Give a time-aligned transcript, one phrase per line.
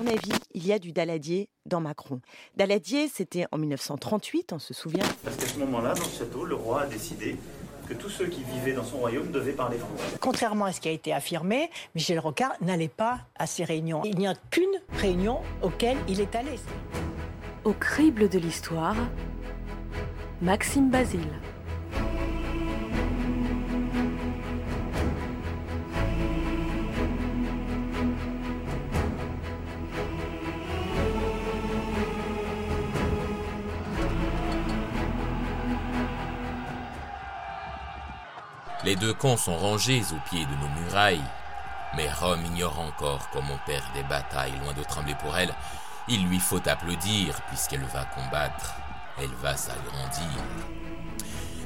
[0.00, 2.20] mon avis, il y a du Daladier dans Macron.
[2.56, 5.04] Daladier, c'était en 1938, on se souvient.
[5.22, 7.36] Parce qu'à ce moment-là, dans ce château, le roi a décidé
[7.88, 10.16] que tous ceux qui vivaient dans son royaume devaient parler français.
[10.20, 14.02] Contrairement à ce qui a été affirmé, Michel Rocard n'allait pas à ces réunions.
[14.04, 16.58] Il n'y a qu'une réunion auquel il est allé.
[17.64, 18.96] Au crible de l'histoire,
[20.40, 21.28] Maxime Basile.
[38.90, 41.22] Les deux camps sont rangés au pied de nos murailles.
[41.96, 44.58] Mais Rome ignore encore comment on perd des batailles.
[44.64, 45.54] Loin de trembler pour elle,
[46.08, 48.74] il lui faut applaudir puisqu'elle va combattre.
[49.16, 50.42] Elle va s'agrandir.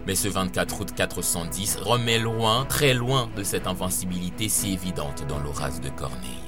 [0.06, 5.26] Mais ce 24 août 410, Rome est loin, très loin de cette invincibilité si évidente
[5.26, 6.43] dans l'Horace de Corneille.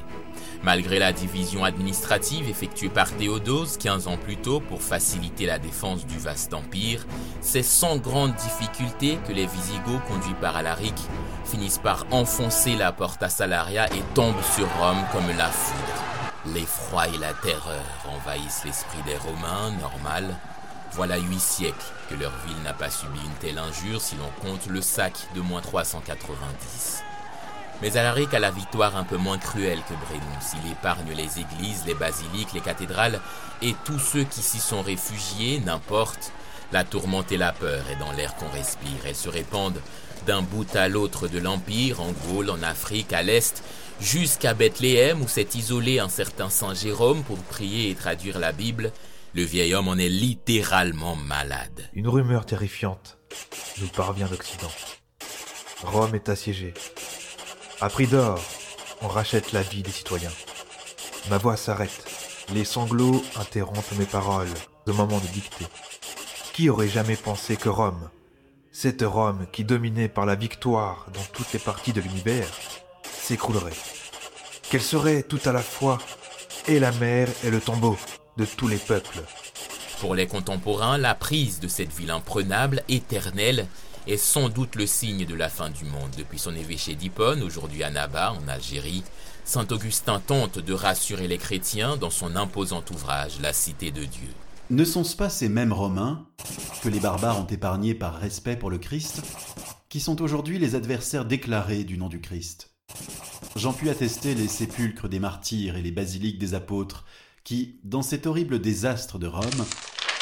[0.67, 6.05] Malgré la division administrative effectuée par Théodose 15 ans plus tôt pour faciliter la défense
[6.07, 7.07] du vaste empire,
[7.41, 10.97] c'est sans grande difficulté que les Visigoths, conduits par Alaric,
[11.45, 16.53] finissent par enfoncer la porte à Salaria et tombent sur Rome comme la foudre.
[16.53, 20.35] L'effroi et la terreur envahissent l'esprit des Romains, normal.
[20.95, 24.67] Voilà huit siècles que leur ville n'a pas subi une telle injure si l'on compte
[24.67, 27.06] le sac de moins 390.
[27.83, 30.65] Mais Alaric a la victoire un peu moins cruelle que Brennus.
[30.65, 33.21] Il épargne les églises, les basiliques, les cathédrales
[33.61, 36.33] et tous ceux qui s'y sont réfugiés, n'importe.
[36.73, 39.05] La tourmente et la peur est dans l'air qu'on respire.
[39.05, 39.81] Elles se répandent
[40.27, 43.63] d'un bout à l'autre de l'Empire, en Gaule, en Afrique, à l'Est,
[44.01, 48.91] jusqu'à Bethléem où s'est isolé un certain Saint Jérôme pour prier et traduire la Bible.
[49.35, 51.91] Le vieil homme en est littéralement malade.
[51.93, 53.19] Une rumeur terrifiante
[53.81, 54.71] nous parvient d'Occident.
[55.83, 56.73] Rome est assiégée.
[57.79, 58.41] À prix d'or,
[59.03, 60.33] on rachète la vie des citoyens.
[61.29, 62.07] Ma voix s'arrête.
[62.55, 64.49] Les sanglots interrompent mes paroles
[64.87, 65.67] au moment de dicter.
[66.55, 68.09] Qui aurait jamais pensé que Rome,
[68.73, 72.49] cette Rome qui dominait par la victoire dans toutes les parties de l'univers,
[73.13, 73.77] s'écroulerait?
[74.71, 75.99] Qu'elle serait tout à la fois
[76.69, 77.99] et la mer et le tombeau
[78.39, 79.23] de tous les peuples?
[80.01, 83.67] Pour les contemporains, la prise de cette ville imprenable, éternelle,
[84.07, 86.11] est sans doute le signe de la fin du monde.
[86.17, 89.03] Depuis son évêché d'Hippone, aujourd'hui à Naba, en Algérie,
[89.45, 94.29] Saint Augustin tente de rassurer les chrétiens dans son imposant ouvrage La Cité de Dieu.
[94.71, 96.27] Ne sont-ce pas ces mêmes Romains,
[96.83, 99.23] que les barbares ont épargnés par respect pour le Christ,
[99.89, 102.71] qui sont aujourd'hui les adversaires déclarés du nom du Christ?
[103.55, 107.05] J'en puis attester les sépulcres des martyrs et les basiliques des apôtres,
[107.45, 109.65] qui, dans cet horrible désastre de Rome,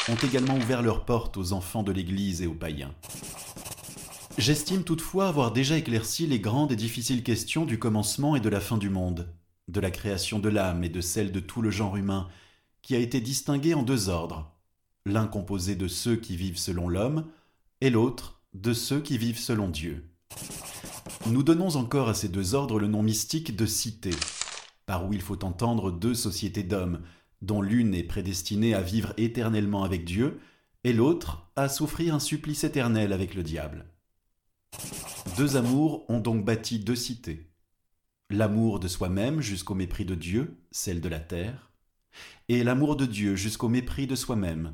[0.09, 2.93] ont également ouvert leurs portes aux enfants de l'Église et aux païens.
[4.37, 8.59] J'estime toutefois avoir déjà éclairci les grandes et difficiles questions du commencement et de la
[8.59, 9.33] fin du monde,
[9.69, 12.27] de la création de l'âme et de celle de tout le genre humain,
[12.81, 14.51] qui a été distingué en deux ordres,
[15.05, 17.25] l'un composé de ceux qui vivent selon l'homme,
[17.79, 20.11] et l'autre de ceux qui vivent selon Dieu.
[21.27, 24.11] Nous donnons encore à ces deux ordres le nom mystique de cité,
[24.85, 26.99] par où il faut entendre deux sociétés d'hommes,
[27.41, 30.41] dont l'une est prédestinée à vivre éternellement avec Dieu,
[30.83, 33.85] et l'autre à souffrir un supplice éternel avec le diable.
[35.37, 37.49] Deux amours ont donc bâti deux cités.
[38.29, 41.71] L'amour de soi-même jusqu'au mépris de Dieu, celle de la terre,
[42.47, 44.73] et l'amour de Dieu jusqu'au mépris de soi-même,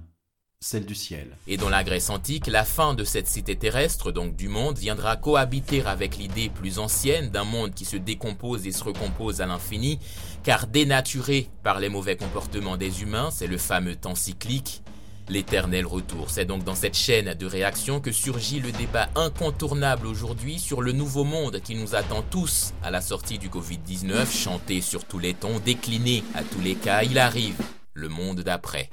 [0.59, 1.35] celle du ciel.
[1.47, 5.17] Et dans la Grèce antique, la fin de cette cité terrestre, donc du monde, viendra
[5.17, 10.00] cohabiter avec l'idée plus ancienne d'un monde qui se décompose et se recompose à l'infini,
[10.44, 14.84] car dénaturé par les mauvais comportements des humains, c'est le fameux temps cyclique,
[15.31, 20.59] L'éternel retour, c'est donc dans cette chaîne de réactions que surgit le débat incontournable aujourd'hui
[20.59, 25.05] sur le nouveau monde qui nous attend tous à la sortie du Covid-19, chanté sur
[25.05, 27.55] tous les tons, décliné à tous les cas, il arrive,
[27.93, 28.89] le monde d'après.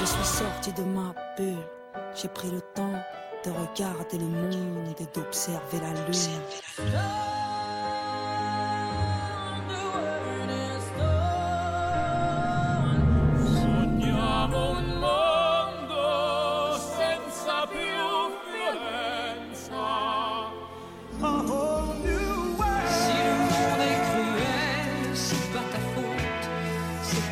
[0.00, 1.54] Je suis sorti de ma bulle,
[2.20, 3.00] j'ai pris le temps
[3.44, 7.49] de regarder le monde et d'observer la lune.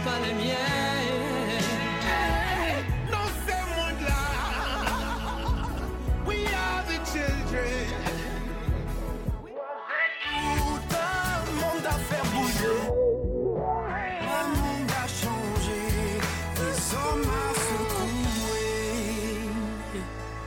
[0.05, 1.63] pas la mienne.
[2.05, 4.25] Hey, dans ce monde-là,
[6.27, 7.87] we are the children.
[10.57, 12.81] Tout un monde à faire bouger.
[14.21, 15.83] Le monde a changé,
[16.57, 18.69] les hommes à secoué.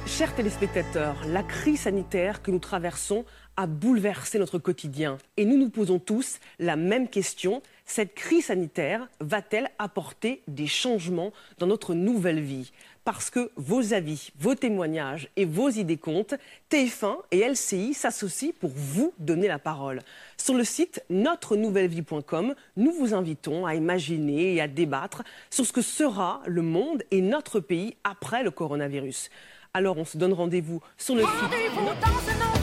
[0.05, 3.25] Chers téléspectateurs, la crise sanitaire que nous traversons
[3.61, 5.19] a bouleversé notre quotidien.
[5.37, 7.61] Et nous nous posons tous la même question.
[7.85, 12.71] Cette crise sanitaire va-t-elle apporter des changements dans notre nouvelle vie?
[13.03, 16.33] Parce que vos avis, vos témoignages et vos idées comptent,
[16.71, 20.01] TF1 et LCI s'associent pour vous donner la parole.
[20.37, 25.21] Sur le site notre-nouvelle-vie.com, nous vous invitons à imaginer et à débattre
[25.51, 29.29] sur ce que sera le monde et notre pays après le coronavirus.
[29.75, 32.60] Alors on se donne rendez-vous sur le site.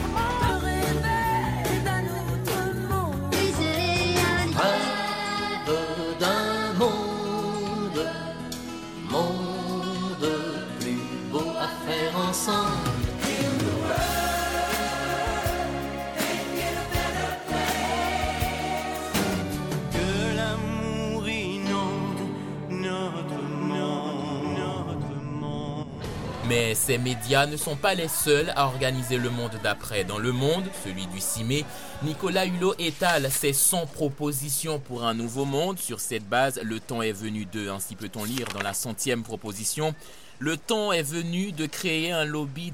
[26.49, 30.05] Mais ces médias ne sont pas les seuls à organiser le monde d'après.
[30.05, 31.65] Dans le monde, celui du 6 mai,
[32.03, 35.79] Nicolas Hulot étale ses 100 propositions pour un nouveau monde.
[35.79, 39.95] Sur cette base, le temps est venu de, ainsi peut-on lire dans la centième proposition,
[40.39, 42.73] le temps est venu de créer un lobby,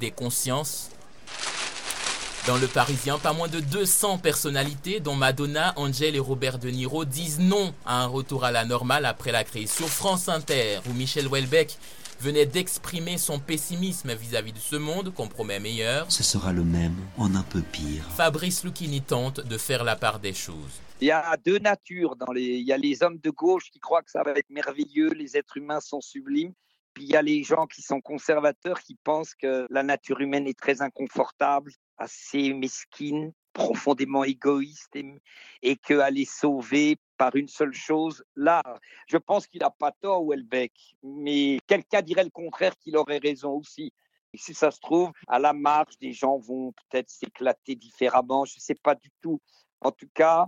[0.00, 0.88] des consciences.
[2.46, 7.04] Dans le Parisien, pas moins de 200 personnalités, dont Madonna, Angel et Robert De Niro,
[7.04, 9.72] disent non à un retour à la normale après la crise.
[9.72, 11.76] Sur France Inter, où Michel Houellebecq
[12.20, 16.96] venait d'exprimer son pessimisme vis-à-vis de ce monde qu'on promet meilleur, Ce sera le même,
[17.16, 18.04] en un peu pire.
[18.16, 20.80] Fabrice Lucchini tente de faire la part des choses.
[21.00, 22.42] Il y a deux natures dans les.
[22.42, 25.36] Il y a les hommes de gauche qui croient que ça va être merveilleux, les
[25.36, 26.52] êtres humains sont sublimes.
[26.94, 30.46] Puis il y a les gens qui sont conservateurs qui pensent que la nature humaine
[30.46, 35.04] est très inconfortable, assez mesquine, profondément égoïste et,
[35.60, 38.80] et qu'elle est sauvée par une seule chose, l'art.
[39.06, 40.72] Je pense qu'il n'a pas tort, Houellebecq,
[41.02, 43.92] mais quelqu'un dirait le contraire qu'il aurait raison aussi.
[44.32, 48.56] Et si ça se trouve, à la marge, des gens vont peut-être s'éclater différemment, je
[48.56, 49.40] ne sais pas du tout.
[49.80, 50.46] En tout cas,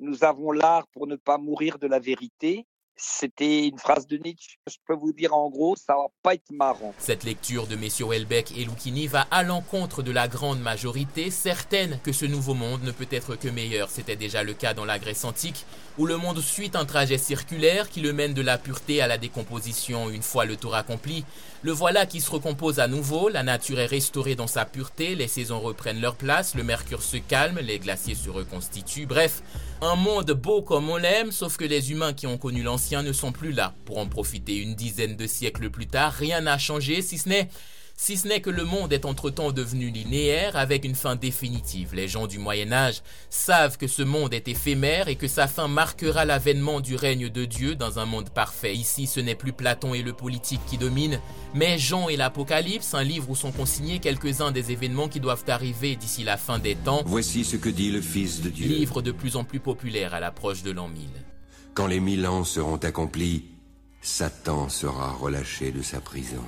[0.00, 2.66] nous avons l'art pour ne pas mourir de la vérité.
[3.00, 4.58] C'était une phrase de Nietzsche.
[4.66, 6.92] Je peux vous dire en gros, ça va pas être marrant.
[6.98, 12.00] Cette lecture de messieurs Houellebecq et Lucchini va à l'encontre de la grande majorité, certaine
[12.02, 13.88] que ce nouveau monde ne peut être que meilleur.
[13.88, 15.64] C'était déjà le cas dans la Grèce antique,
[15.96, 19.16] où le monde suit un trajet circulaire qui le mène de la pureté à la
[19.16, 21.24] décomposition une fois le tour accompli.
[21.62, 25.26] Le voilà qui se recompose à nouveau, la nature est restaurée dans sa pureté, les
[25.26, 29.42] saisons reprennent leur place, le mercure se calme, les glaciers se reconstituent, bref,
[29.82, 33.12] un monde beau comme on l'aime, sauf que les humains qui ont connu l'ancien ne
[33.12, 33.74] sont plus là.
[33.86, 37.48] Pour en profiter une dizaine de siècles plus tard, rien n'a changé, si ce n'est
[38.00, 41.94] si ce n'est que le monde est entre-temps devenu linéaire avec une fin définitive.
[41.94, 45.66] Les gens du Moyen Âge savent que ce monde est éphémère et que sa fin
[45.66, 48.74] marquera l'avènement du règne de Dieu dans un monde parfait.
[48.74, 51.20] Ici, ce n'est plus Platon et le politique qui dominent,
[51.54, 55.96] mais Jean et l'Apocalypse, un livre où sont consignés quelques-uns des événements qui doivent arriver
[55.96, 57.02] d'ici la fin des temps.
[57.04, 58.68] Voici ce que dit le Fils de Dieu.
[58.68, 61.02] Livre de plus en plus populaire à l'approche de l'an 1000.
[61.74, 63.46] Quand les mille ans seront accomplis,
[64.00, 66.44] Satan sera relâché de sa prison.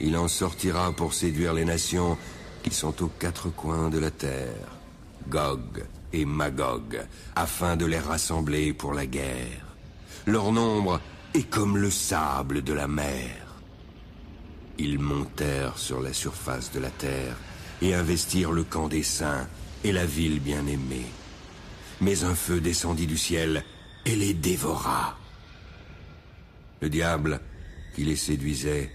[0.00, 2.16] Il en sortira pour séduire les nations
[2.62, 4.78] qui sont aux quatre coins de la terre,
[5.28, 7.00] Gog et Magog,
[7.36, 9.66] afin de les rassembler pour la guerre.
[10.26, 11.00] Leur nombre
[11.34, 13.36] est comme le sable de la mer.
[14.78, 17.36] Ils montèrent sur la surface de la terre
[17.82, 19.46] et investirent le camp des saints
[19.84, 21.06] et la ville bien-aimée.
[22.00, 23.64] Mais un feu descendit du ciel
[24.06, 25.18] et les dévora.
[26.80, 27.40] Le diable,
[27.94, 28.90] qui les séduisait,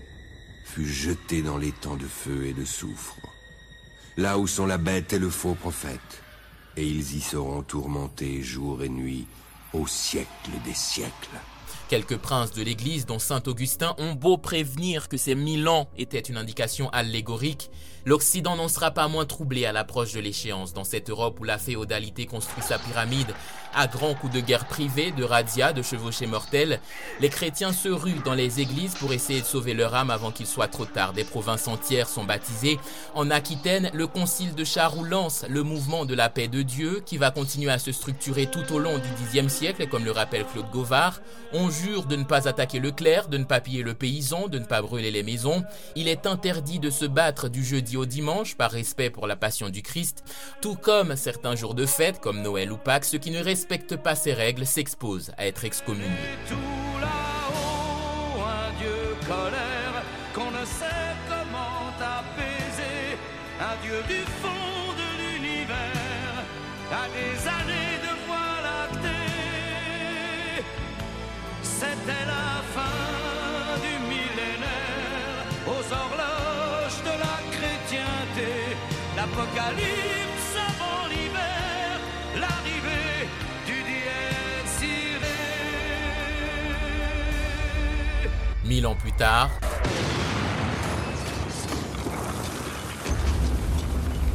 [0.66, 3.16] fut jeté dans les temps de feu et de soufre,
[4.18, 6.24] là où sont la bête et le faux prophète,
[6.76, 9.28] et ils y seront tourmentés jour et nuit
[9.72, 11.40] au siècle des siècles.
[11.90, 16.20] Quelques princes de l'Église, dont Saint Augustin, ont beau prévenir que ces mille ans étaient
[16.20, 17.70] une indication allégorique,
[18.06, 20.74] l'Occident n'en sera pas moins troublé à l'approche de l'échéance.
[20.74, 23.34] Dans cette Europe où la féodalité construit sa pyramide
[23.74, 26.80] à grands coups de guerre privée, de razzias, de chevauchés mortels,
[27.20, 30.46] les chrétiens se ruent dans les églises pour essayer de sauver leur âme avant qu'il
[30.46, 31.14] soit trop tard.
[31.14, 32.80] Des provinces entières sont baptisées.
[33.16, 37.18] En Aquitaine, le concile de Charroux lance le mouvement de la paix de Dieu qui
[37.18, 40.70] va continuer à se structurer tout au long du Xe siècle, comme le rappelle Claude
[40.72, 41.22] Gauvard.
[41.58, 44.60] On jure de ne pas attaquer le clerc, de ne pas piller le paysan, de
[44.60, 45.64] ne pas brûler les maisons.
[45.96, 49.70] Il est interdit de se battre du jeudi au dimanche par respect pour la passion
[49.70, 50.26] du Christ,
[50.62, 54.16] tout comme certains jours de fête comme Noël ou Pâques, ceux qui ne respectent pas
[54.16, 56.12] ces règles s'exposent à être excommuniés.
[79.25, 82.00] L'apocalypse avant l'hiver,
[82.36, 83.27] l'arrivée
[83.65, 85.29] du dies irae.
[88.65, 89.50] Mille ans plus tard,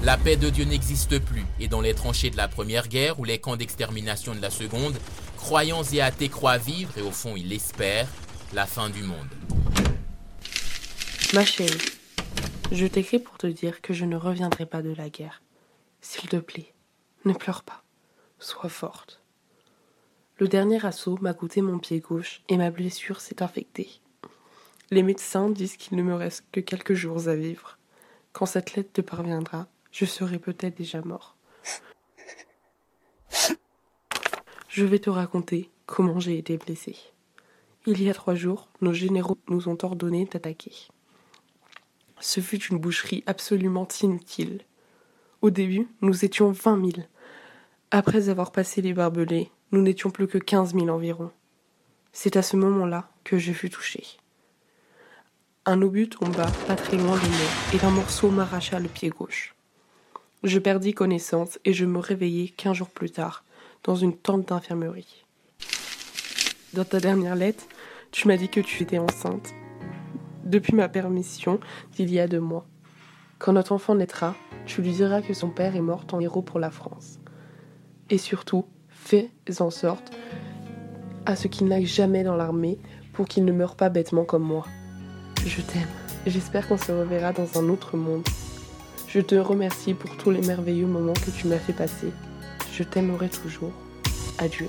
[0.02, 3.24] la paix de Dieu n'existe plus et dans les tranchées de la Première Guerre ou
[3.24, 4.98] les camps d'extermination de la Seconde,
[5.36, 8.08] croyants et athées croient vivre et au fond ils l'espèrent,
[8.52, 9.28] la fin du monde.
[11.32, 11.99] Ma chérie,
[12.72, 15.42] je t'écris pour te dire que je ne reviendrai pas de la guerre.
[16.00, 16.72] S'il te plaît,
[17.24, 17.82] ne pleure pas.
[18.38, 19.22] Sois forte.
[20.38, 24.00] Le dernier assaut m'a coûté mon pied gauche et ma blessure s'est infectée.
[24.90, 27.78] Les médecins disent qu'il ne me reste que quelques jours à vivre.
[28.32, 31.36] Quand cette lettre te parviendra, je serai peut-être déjà mort.
[34.68, 36.96] Je vais te raconter comment j'ai été blessé.
[37.86, 40.72] Il y a trois jours, nos généraux nous ont ordonné d'attaquer.
[42.20, 44.60] Ce fut une boucherie absolument inutile.
[45.40, 47.08] Au début, nous étions vingt mille.
[47.90, 51.30] Après avoir passé les barbelés, nous n'étions plus que quinze mille environ.
[52.12, 54.04] C'est à ce moment-là que je fus touché.
[55.64, 59.54] Un obus tomba pas très loin de moi et un morceau m'arracha le pied gauche.
[60.42, 63.44] Je perdis connaissance et je me réveillai quinze jours plus tard,
[63.84, 65.24] dans une tente d'infirmerie.
[66.74, 67.64] Dans ta dernière lettre,
[68.10, 69.52] tu m'as dit que tu étais enceinte.
[70.44, 71.60] Depuis ma permission
[71.92, 72.66] d'il y a deux mois.
[73.38, 74.34] Quand notre enfant naîtra,
[74.66, 77.18] tu lui diras que son père est mort en héros pour la France.
[78.10, 79.30] Et surtout, fais
[79.60, 80.12] en sorte
[81.26, 82.78] à ce qu'il n'aille jamais dans l'armée
[83.12, 84.66] pour qu'il ne meure pas bêtement comme moi.
[85.44, 85.88] Je t'aime.
[86.26, 88.26] J'espère qu'on se reverra dans un autre monde.
[89.08, 92.12] Je te remercie pour tous les merveilleux moments que tu m'as fait passer.
[92.72, 93.72] Je t'aimerai toujours.
[94.38, 94.68] Adieu.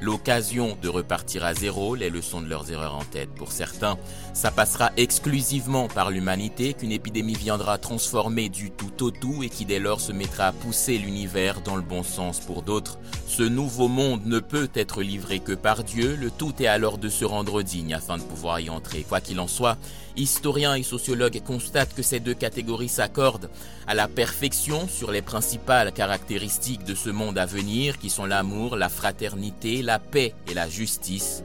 [0.00, 3.30] l'occasion de repartir à zéro, les leçons de leurs erreurs en tête.
[3.34, 3.96] Pour certains,
[4.32, 9.64] ça passera exclusivement par l'humanité, qu'une épidémie viendra transformer du tout au tout et qui
[9.64, 12.40] dès lors se mettra à pousser l'univers dans le bon sens.
[12.40, 16.66] Pour d'autres, ce nouveau monde ne peut être livré que par Dieu, le tout est
[16.66, 19.04] alors de se rendre digne afin de pouvoir y entrer.
[19.08, 19.76] Quoi qu'il en soit,
[20.16, 23.50] historiens et sociologues constatent que ces deux catégories s'accordent
[23.86, 28.76] à la perfection sur les principales caractéristiques de ce monde à venir qui sont l'amour,
[28.76, 31.44] la fraternité, la paix et la justice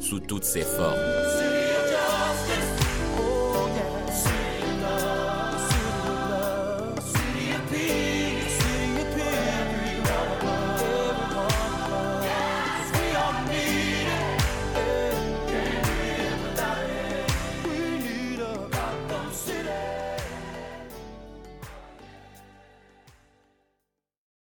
[0.00, 1.51] sous toutes ses formes.